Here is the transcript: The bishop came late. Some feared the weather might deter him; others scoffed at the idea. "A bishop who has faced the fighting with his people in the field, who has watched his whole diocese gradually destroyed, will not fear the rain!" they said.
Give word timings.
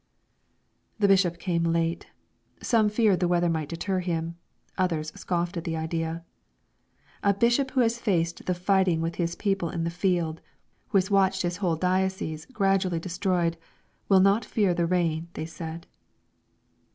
The 0.97 1.07
bishop 1.07 1.37
came 1.37 1.63
late. 1.63 2.07
Some 2.59 2.89
feared 2.89 3.19
the 3.19 3.27
weather 3.27 3.51
might 3.51 3.69
deter 3.69 3.99
him; 3.99 4.35
others 4.75 5.11
scoffed 5.13 5.57
at 5.57 5.63
the 5.63 5.77
idea. 5.77 6.25
"A 7.21 7.35
bishop 7.35 7.69
who 7.69 7.81
has 7.81 7.99
faced 7.99 8.47
the 8.47 8.55
fighting 8.55 8.99
with 9.01 9.17
his 9.17 9.35
people 9.35 9.69
in 9.69 9.83
the 9.83 9.91
field, 9.91 10.41
who 10.87 10.97
has 10.97 11.11
watched 11.11 11.43
his 11.43 11.57
whole 11.57 11.75
diocese 11.75 12.47
gradually 12.47 12.99
destroyed, 12.99 13.57
will 14.09 14.21
not 14.21 14.43
fear 14.43 14.73
the 14.73 14.87
rain!" 14.87 15.27
they 15.35 15.45
said. 15.45 15.85